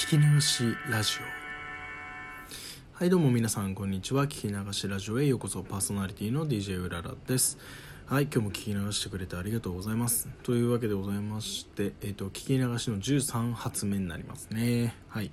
[0.00, 2.96] 聞き流しラジオ。
[2.96, 4.24] はいどうも皆さんこんにちは。
[4.24, 5.62] 聞き流しラジオへようこそ。
[5.62, 7.58] パーソナリティの DJ うららです。
[8.06, 10.26] はい今日も聞き流してくれてありがとうございます。
[10.42, 14.94] というわけでございましてえっ、ー、と聞き流しの13発目になりますね。
[15.10, 15.30] はい。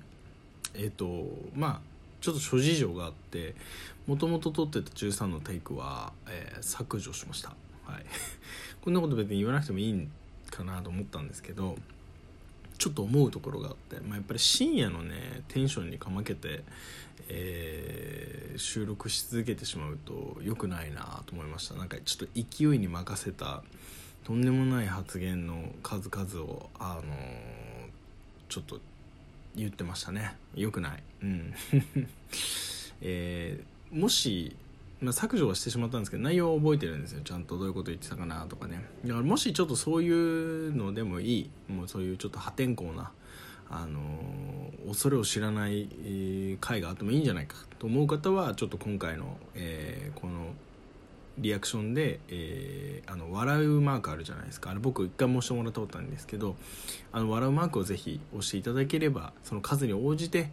[0.74, 1.26] えっ、ー、と
[1.56, 1.80] まあ
[2.20, 3.54] ちょっと諸事情があって
[4.06, 7.56] もともと撮ってた13のテイクは、えー、削除しました。
[7.86, 8.04] はい。
[8.84, 10.10] こんなこと別に言わなくてもいいん
[10.50, 11.76] かなと思ったんですけど
[12.78, 16.62] ちょっと思うところがあって、まあ、やっぱり深夜のねテンションにかまけて、
[17.28, 21.74] えー、収録し続けてしまうと良くないなと思いました。
[21.74, 23.62] なんかちょっと勢いに任せた
[24.24, 27.04] とんでもない発言の数々をあのー、
[28.48, 28.80] ちょっと
[29.56, 30.36] 言ってましたね。
[30.54, 31.02] 良くない。
[31.22, 31.54] うん。
[33.00, 34.56] えー、もし
[35.00, 37.20] まあ、削除はしてしまったんですけど内容を覚えてるんですよ。
[37.22, 38.84] ちゃんとどういうこと言ってたかなとかね。
[39.04, 41.50] だからもしちょっとそういうのでもいい。
[41.68, 43.12] もうそういうちょっと破天荒な
[43.70, 45.88] あのー、恐れを知らない
[46.60, 50.54] 回があってもいいんじゃないかと思う方はちょっと今回の、えー、この
[51.36, 54.70] リアクションで、えー、あの笑うマークあるじゃないですか。
[54.70, 56.56] あれ僕一回申してもらったことあるんですけど
[57.12, 60.50] あの笑うマークをぜひ押していただければその数に応じて、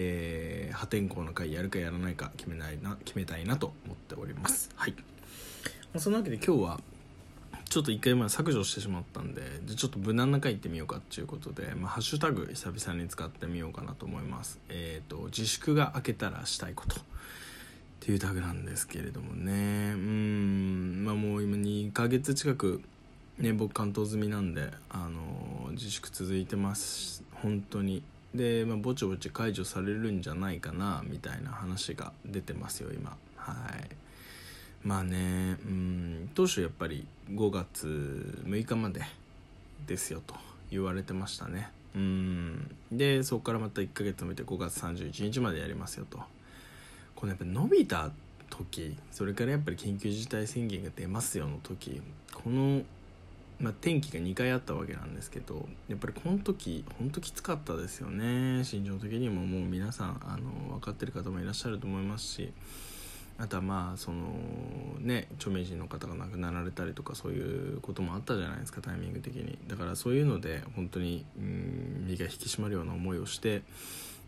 [0.00, 4.70] えー、破天荒な回やるかやらないか決めないな決めたいなと思っております。
[4.76, 4.98] はい、ま
[5.96, 6.80] あ、そんなわけで今日は
[7.68, 14.60] ちょっと一回ま削除してしまったんででちょっと無難な回行ってみようかっていうことで、まあ、ハッシュタグ久々に使ってみようかなと思います。
[14.68, 17.02] えっ、ー、と自粛が明けたらしたいことっ
[17.98, 19.94] ていうタグなんですけれどもね。
[19.94, 21.04] うん。
[21.04, 22.82] まあもう今2ヶ月近く
[23.38, 27.24] ね僕関東済みなんであの自粛続いてます。
[27.42, 33.16] 本当にで、まあ、ぼちぼち解除されるんじゃないかなみたいな話が出てますよ今。
[33.36, 33.88] はい。
[34.84, 39.02] まあねうん当初やっぱり5月6日まで
[39.88, 40.36] ですよと
[40.70, 41.70] 言われてましたね。
[41.94, 42.76] うん。
[42.92, 46.20] でそこからまた1ヶ月止めて5月31日までやりますよと。
[47.16, 48.10] このやっぱ伸びた
[48.50, 52.00] 時それからやっぱり緊急事態宣言が出ますよの時
[52.32, 52.82] この、
[53.60, 58.62] まあ、天気が2回あったわけなんですけどやっぱりこの時本当きつかったですよね。
[58.64, 62.52] 心情的にももう皆さんあの分かってる方もいらっしゃると思いますし
[63.36, 64.32] あとはまあその
[65.00, 69.58] ね著名人の方が亡くなられたりとかそういうこともあったじゃないですかタイミング的に。
[69.66, 73.62] だからそういうので本当にうん身が引き締まるような思いをして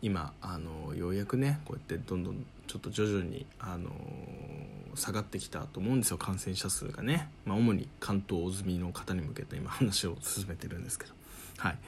[0.03, 3.91] 今あのようやくねこうやってどんどんちょっと徐々にあの
[4.95, 11.13] 下がってきたと思うんですよ感染者数がね、まあ、主に関東済みの方に向けて今話を進めてるんですけど。
[11.59, 11.79] はい。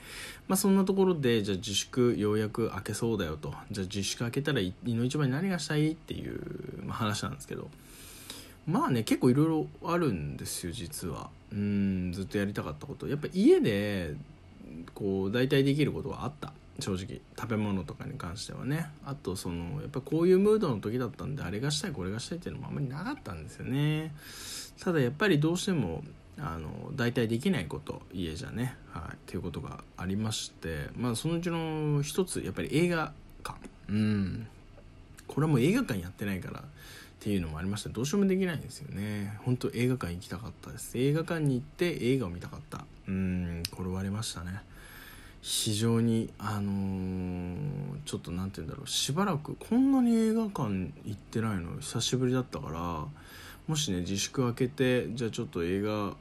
[0.49, 3.55] まあ、そんなところでじゃあ自粛ようやく開けそうだよと。
[3.71, 7.71] じゃあ自粛開けたらいの一番に何がしたいっていう、話なんですけど。
[8.67, 11.31] まあね結構いろいろあるんですよ実は。
[11.53, 13.09] うんずっとやりたかったこと。
[13.09, 14.15] やっぱ家で
[14.95, 16.53] こう大体できることはあった。
[16.81, 18.91] 正直食べ物とかに関してはね。
[19.05, 24.15] あとそのやっぱこういうムードの時だったんであれがしたいこれがしたいっていうのもあんまりなかったんですよね。
[24.81, 26.03] ただやっぱりどうしても
[26.39, 30.89] あの大体できないこと家じゃね、はい、っていうことがありまして。
[30.97, 33.13] まあそのうちの一つやっぱり映画
[33.45, 33.59] 館。
[33.89, 34.47] うん。
[35.27, 36.65] これはもう映画館やってないからっ
[37.21, 39.39] ていうのもありましてどうしようもできないんですよね。
[39.45, 40.99] 本当映画館行きたかったです。
[40.99, 42.85] 映画館に行って映画を見たかった。
[43.07, 43.63] うん。
[43.71, 44.63] これ割れましたね。
[45.43, 47.57] 非常にあのー、
[48.05, 50.69] ちょっと何て言うんだろうしばらくこんなに映画館
[51.05, 53.07] 行ってないの久しぶりだったから
[53.67, 56.15] もしね自粛明けてじゃあちょっと映画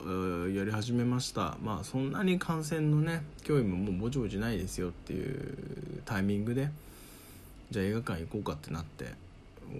[0.49, 1.57] やり始めました。
[1.61, 6.69] まあそんなに感染のね脅威ももうぼちぼちないですよっていうタイミングで
[7.69, 9.05] じゃあ映画館行こうかってなって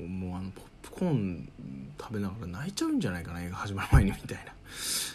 [0.08, 1.50] もうあのポップコーン
[2.00, 4.54] 食べながら泣いちゃうんじゃないかな映画始まる前にみたいな。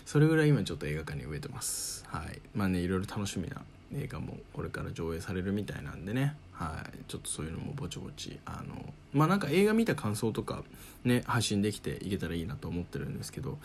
[0.04, 2.04] それぐらい今ちょっと映画館に植えてます。
[2.08, 2.40] はい。
[2.54, 3.62] まあねいろいろ楽しみな
[3.94, 6.36] 映画もこれから上映されるみたいなんでね。
[6.52, 6.98] はい。
[7.08, 10.64] ちょっとそういうのもぼちぼちあのまあなんか映画見た感想とか
[11.04, 13.58] ね配信できていけたらいいなと思ってるんですけど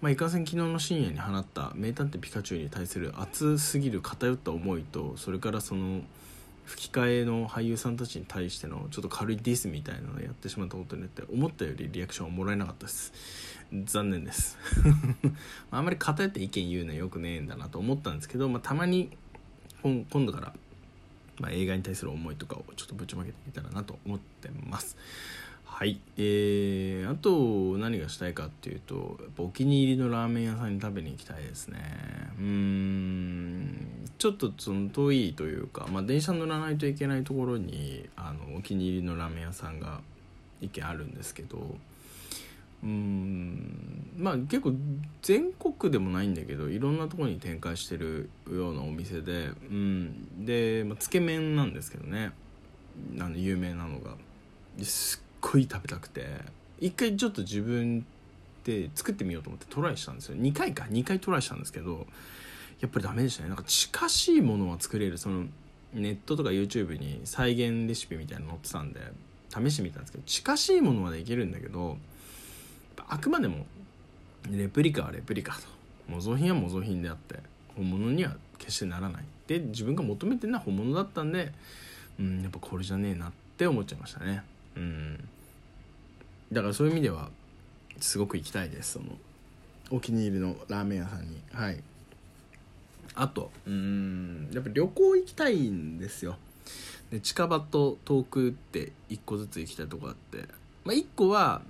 [0.00, 6.02] まあいかんせん昨日の深夜に放った「名探偵ピカチュウ」に対する熱すぎる偏った思いとそれからその
[6.68, 13.12] 吹き替えの俳優さんたちに対してのちょっと軽いディスみたいなのをやってしまったことによって思ったよりリアクションはもらえなかったです。
[13.84, 14.58] 残念です。
[15.70, 19.10] あんまり偏って意見言うのはよくねえんだなと思ったんですけど、まあ、たまに
[19.82, 20.52] 今度から、
[21.38, 24.96] まあ、映画に対する思いとかをちょっとぶちまけていけたらなと思ってます。
[25.64, 26.00] はい。
[26.16, 31.78] えー、あと何がしたいかっていうとやっぱお気に入りのラーメン屋さんに食べに行きたいですね。
[32.38, 34.08] うん。
[34.18, 40.00] ちょっとその遠いというか、まあ、電車乗らないといけないところにあのお気に入りのラーメン屋さんが
[40.60, 41.76] 一軒あるんですけど
[42.82, 44.12] うん。
[44.16, 44.72] まあ結構
[45.22, 52.32] 全国でもないんだけどいろんなところに展開してるようなお店で、うん、で、まあ、つけ麺なんですけどね。
[53.20, 54.14] あの有名なのが。
[54.82, 56.26] すっごい食べたくて。
[56.80, 58.06] 一回ちょっと自分
[58.64, 60.36] で作ってみようと思ってトライしたんですよ。
[60.36, 60.84] 2回か。
[60.84, 62.06] 2回トライしたんですけど
[62.80, 63.48] やっぱりダメでしたね。
[63.48, 65.18] なんか近しいものは作れる。
[65.18, 65.46] その
[65.92, 69.00] ネットとか YouTube に再現レシピみたいなの載ってたんで
[69.48, 71.96] 試してみたんですけど近しいものはできるんだけど
[73.08, 73.66] あくまでも
[74.50, 75.60] レプリカはレプリカと
[76.08, 77.38] 模造品は模造品であって
[77.76, 81.52] 本物には決してならないで自分が求めてるのは本物だったんで
[82.18, 84.42] うんやっぱこれじゃねえなって思っちゃいましたね。
[84.76, 85.28] うん。
[86.52, 87.30] だからそういう意味では
[88.00, 89.06] すごく行きたいですその。
[89.90, 91.40] お気に入りのラーメン屋さんに。
[91.52, 91.82] はい。
[93.14, 96.36] あとうんやっぱ旅行行きたいんですよ。
[97.10, 100.48] で近場と遠くって1個ずつ行きたいとこあって、
[100.84, 101.62] まあ、1個は、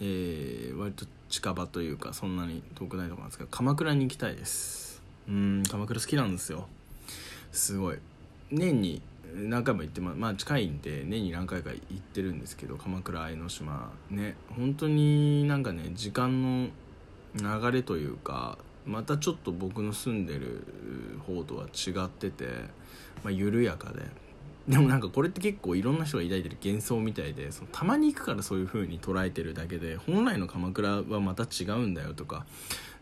[0.00, 5.02] えー、割と近場というかそんなに遠くないとこなんですけど鎌倉に行きたいです。
[5.28, 6.66] うん鎌倉好きなんですよ。
[7.52, 7.98] すごい。
[8.50, 9.02] 年に
[9.34, 13.92] 何回も行ってままあ近いんで年に何回か行ってるんですけど鎌倉江ノ島。
[14.10, 16.70] ね本当になんかね時間の
[17.34, 20.64] 流れというかまたちょっと僕の住んでる
[21.26, 22.46] 方とは違ってて、
[23.22, 24.29] まあ、緩やかで。
[24.70, 32.46] でもなんかこれって結構いろんな人が抱いてる幻想みたいでそのたまに行くからそういう風に捉えてるだけで本来の鎌倉はまた違うんだよとか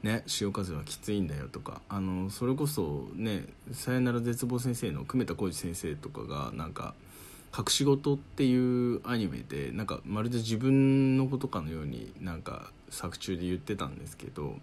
[0.02, 6.94] ね潮風はきついんだよとかあのそれこそね「さよなら絶望先生」の久米田浩二先生とかがなんか
[7.56, 14.58] 「隠し事」っていうアニメでなんかまるで自分のことかのようになんか作中で言ってたんですけど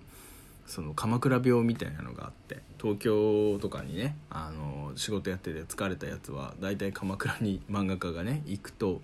[0.65, 9.01] その鎌倉病みたいなのがあって東京とかにねあの仕事やってて疲れたやつは大体鎌倉に漫画家がね行くと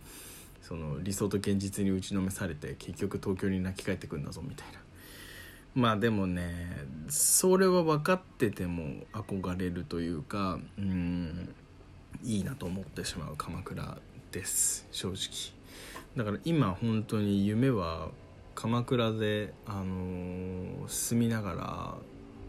[0.62, 4.80] その理想と現実に打ちのめされて結局東京に泣き帰ってくんだぞみたいな。
[5.74, 11.56] まあでもねそれは分かってても憧れるというかうん
[12.24, 13.98] いいなと思ってしまう鎌倉
[14.32, 15.62] です正直。
[16.16, 18.10] だから今本当に夢は
[18.62, 21.96] 鎌倉で、あのー、住みながら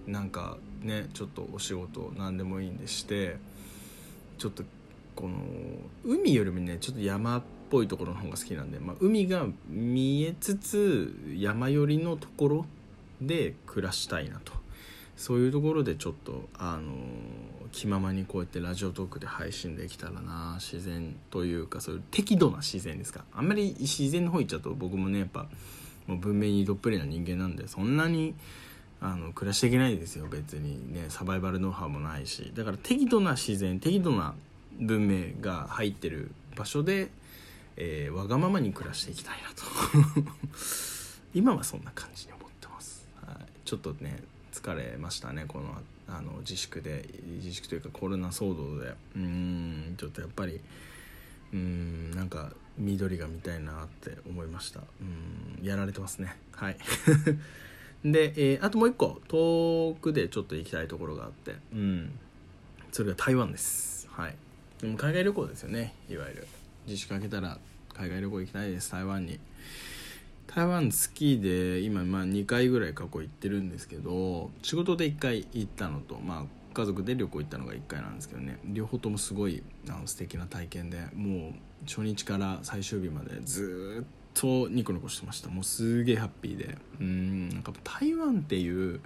[0.07, 3.39] なんかねちょっとお仕事何でもいいんでして
[4.37, 4.63] ちょっと
[5.17, 5.39] この
[6.05, 12.67] 海よりもねちょっと山っぽいところの方が好きなんで、まあ、海が見えつつ山寄りのところ
[13.23, 14.53] で暮らしたいなと。
[15.17, 16.93] そういうところでちょっとあの
[17.71, 23.25] 気ままにこうやってラジオトークで配信できたらな自然というかそういう適度な自然ですか。
[23.33, 25.47] あんまり自然の方行っちゃうと僕もねやっぱ
[26.07, 28.35] もう文明にどっぷりな人間なんでそんなに
[29.01, 30.95] あの暮らしていけないですよ別に。
[30.95, 32.53] ねサバイバルノウハウもないし。
[32.55, 34.35] だから適度な自然適度な
[34.79, 37.11] 文明が入ってる場所で、
[37.77, 39.63] えー、わがままに暮らしていきたいなと。
[41.35, 44.23] 今はそんな感じに思ってます、はい、ちょっとね
[44.53, 47.09] 疲れましたねこのあの自粛で。
[47.43, 48.95] 自粛というかコロナ騒動で。
[49.17, 50.61] うんちょっとやっぱり
[51.53, 54.81] うんなんか緑が見たいなって思いました。
[55.01, 56.37] うんやられてますね。
[56.53, 56.77] はい。
[58.05, 61.57] で、えー、あともう一個遠くでちょっと行きたいところがあって。
[61.73, 62.11] うん。
[62.91, 64.09] それが台湾です。
[64.11, 64.37] はい。
[64.81, 65.95] でも海外旅行ですよね。
[66.09, 66.47] いわゆる。
[66.87, 67.59] 自粛明けたら
[67.95, 68.91] 海外旅行行きたいです。
[68.91, 69.39] 台湾に。
[70.55, 78.59] 台湾好きで今まあ2回ぐらい過去行ってるんですけど仕事で1回行ったのとまあ家族で旅行行ったのが1回なんですけどね。
[78.65, 81.53] 両方ともすごいあの素敵な体験でもう
[81.87, 85.49] 初日から最終日までずっとニコニコしてました。
[85.49, 86.79] もうすげえハッピーで。
[87.01, 87.49] うん。
[87.51, 89.01] なんか台湾っていう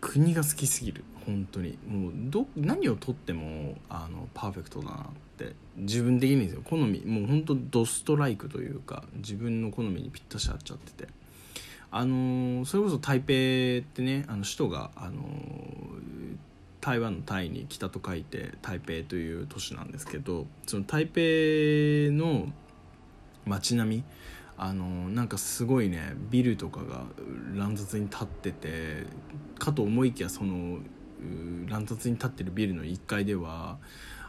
[0.00, 1.04] 国が好きすぎる。
[1.26, 1.78] 本当に。
[1.88, 4.96] もうど何をとってもあのパーフェクトだなっ
[5.36, 6.62] て自分的にですよ。
[6.64, 7.04] 好み。
[7.04, 11.08] もう本当ドストライクというか自分の好みにぴったし合っちゃってて。
[11.90, 15.22] あのそれこそ台北ってねあの首都があの
[16.80, 21.20] 台湾のタイに北と書いて台北という都市なんですけどその台北
[22.14, 22.46] の
[23.44, 24.04] 街並み
[24.56, 27.04] あのなんかすごいねビルとかが
[27.54, 29.04] 乱雑に立ってて
[29.58, 30.78] かと思いきやその
[31.66, 33.78] 乱雑に立ってるビルの1階では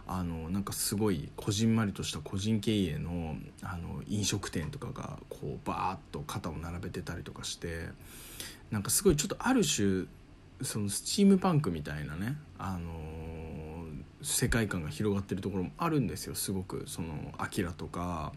[0.08, 7.90] あのなんかすごいこじんまりとした個人経営のあの飲食店とかがこうバーッと肩を並べてたりとかして
[8.72, 10.06] なんかすごいちょっとある種
[10.62, 16.36] そのスチームパンクみたいなね、あのー、世界観が広がってるところもあるんですよ。
[16.36, 18.34] すごくその「アキラとか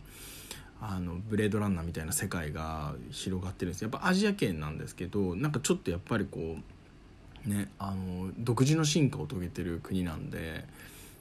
[0.84, 6.56] あのブレードランナーみたいな世界が広がってるんですやっぱアジア圏なんですけどなんかちょっとやっぱりこ
[7.46, 10.64] うねあの独自の進化を遂げてる国なんで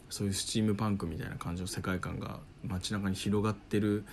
[0.10, 4.04] そういうスチームパンクみたいな感じの世界観が街中に広がってる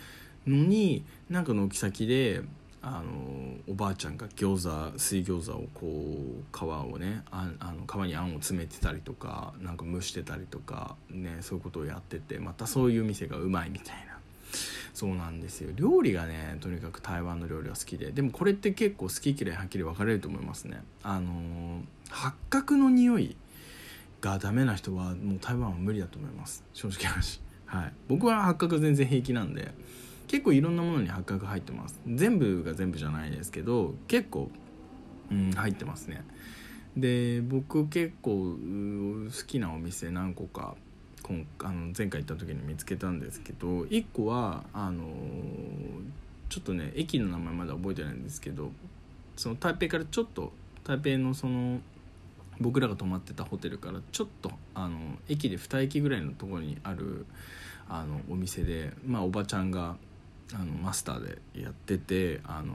[0.47, 2.43] のになんか軒先で
[2.81, 14.19] あのおばあちゃんが餃子水餃子をこう皮をねああの皮にあんを詰めてたりとかなんか蒸してたりとかねそういうことをやっててまたそういう店がうまいみたいな。
[14.95, 15.71] そうなんですよ。
[15.77, 20.83] 料理がねとにかく台湾の料理は好きででもこれって結構好き嫌いはっきり分かれると思いますね。
[21.03, 23.37] あの八角の匂い
[24.21, 26.65] がダメな人はもう台湾は無理だと思います。
[26.73, 27.41] 正直話。
[27.67, 27.93] はい。
[28.09, 29.73] 僕は八角全然平気なんで。
[30.29, 32.01] 結構いろんなものに八角入ってます。
[32.07, 34.51] 全部が全部じゃないですけど結構、
[35.31, 36.23] うん、入ってますね。
[36.97, 40.75] で僕結構好きなお店何個か
[41.23, 45.05] 今あの前回行った時に見つけたんですけど1個はあの
[46.49, 48.71] ちょっとね駅の名前まだ覚えてないんですけど
[49.37, 50.53] その台北からちょっと
[50.85, 51.81] 台北のその
[52.61, 57.27] 僕らが泊まってたホテルからちょっとあの駅で2駅ぐらいのところにある
[57.89, 59.97] あのお店で、まあ、おばちゃんが
[60.55, 62.75] あのマスターでやっててあの、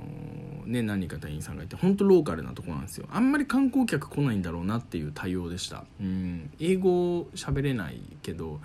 [0.65, 3.07] ね、何人か店員さんがいて本当ローカルなとこなんですよ。
[3.11, 5.85] あんまり観光客来ないんだろうなっていう対応でした。
[5.99, 6.51] うん。
[6.59, 8.59] 英語喋れないけど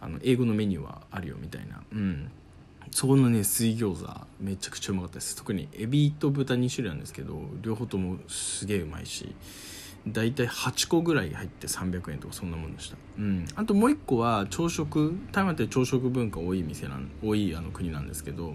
[0.00, 1.82] あの英語のメニューはあるよみたいな。
[1.92, 2.30] うん。
[2.90, 5.36] そこのね水餃子めちゃくちゃうまかったです。
[5.36, 9.34] 特にエビと豚2種類なんですけど両方ともすげえうまいし。
[10.08, 18.54] 大体8個ぐらい入って300円とかそんなもんでした、うん、あともう1個は朝食台湾って朝食文化多い店なん多いあの国なんですけど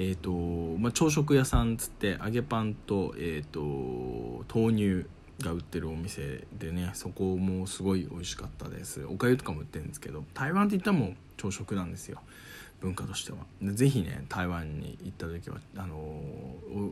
[0.00, 0.30] えーと
[0.78, 5.06] まあ、朝食屋さんつって揚げパンと,、えーと、豆乳
[5.44, 9.04] が売ってるお店でねそこもすごい美味しかったです。
[9.04, 12.20] おかゆとかも売ってるんですけど台湾って言ったらもう朝食なんですよ
[12.80, 13.38] 文化としては。
[13.62, 16.20] ぜひね台湾に行った時はあの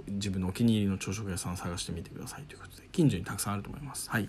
[0.09, 4.11] 自分のお気に入りの朝食屋さんを探してみてくださいということで近所にたくさんあると思います。
[4.11, 4.29] はい。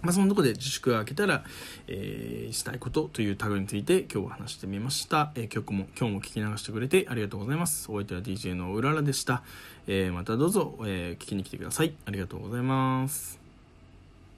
[0.00, 1.44] まあ、そのとこで自粛が明けたら、
[1.88, 7.90] えー、したいことというタグについて今日は話してみました、えー、曲も今日も聞き流してくれてありがとうございます。
[7.90, 9.42] お相手は DJ のうららでした、
[9.86, 11.94] えー、またどうぞ、え聞きに来てください。
[12.06, 13.47] ありがとうございます。